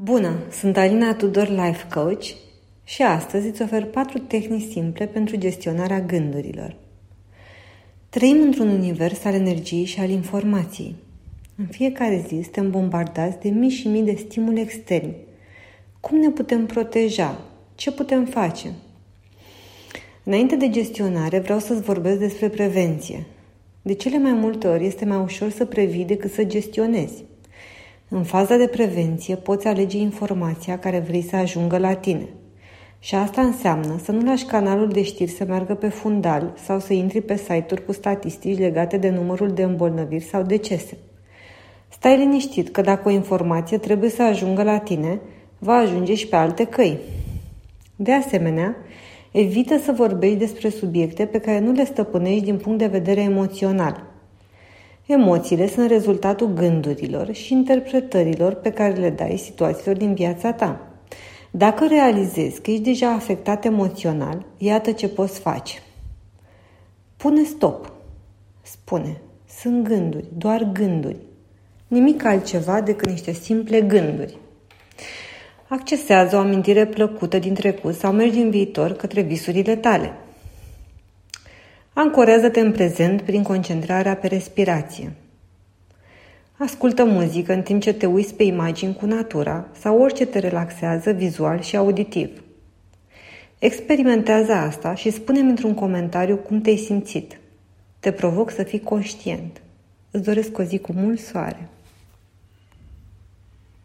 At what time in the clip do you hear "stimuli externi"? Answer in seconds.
14.14-15.14